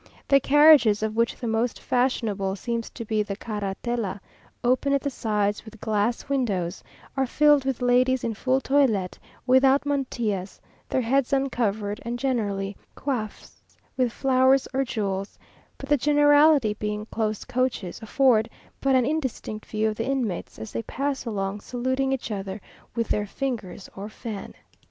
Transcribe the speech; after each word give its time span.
The 0.27 0.39
carriages, 0.39 1.03
of 1.03 1.15
which 1.15 1.35
the 1.35 1.45
most 1.45 1.79
fashionable 1.79 2.55
seems 2.55 2.89
to 2.89 3.05
be 3.05 3.21
the 3.21 3.35
carratela, 3.35 4.19
open 4.63 4.93
at 4.93 5.01
the 5.01 5.11
sides, 5.11 5.63
with 5.63 5.79
glass 5.79 6.27
windows, 6.27 6.83
are 7.15 7.27
filled 7.27 7.65
with 7.65 7.83
ladies 7.83 8.23
in 8.23 8.33
full 8.33 8.59
toilet, 8.61 9.19
without 9.45 9.85
mantillas, 9.85 10.59
their 10.89 11.01
heads 11.01 11.31
uncovered, 11.31 12.01
and, 12.03 12.17
generally, 12.17 12.75
coiffees 12.95 13.61
with 13.95 14.11
flowers 14.11 14.67
or 14.73 14.83
jewels; 14.83 15.37
but 15.77 15.87
the 15.87 15.97
generality 15.97 16.73
being 16.79 17.05
close 17.11 17.45
coaches, 17.45 17.99
afford 18.01 18.49
but 18.79 18.95
an 18.95 19.05
indistinct 19.05 19.67
view 19.67 19.87
of 19.87 19.97
the 19.97 20.07
inmates, 20.07 20.57
as 20.57 20.71
they 20.71 20.81
pass 20.81 21.25
along 21.27 21.59
saluting 21.61 22.11
each 22.11 22.31
other 22.31 22.59
with 22.95 23.07
their 23.09 23.27
fingers 23.27 23.87
or 23.95 24.09
fan. 24.09 24.55